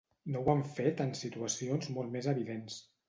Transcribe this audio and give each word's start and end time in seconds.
No 0.35 0.39
ho 0.43 0.47
han 0.53 0.63
fet 0.77 1.03
en 1.05 1.13
situacions 1.25 1.93
molt 1.99 2.13
més 2.17 2.31
evidents 2.33 2.81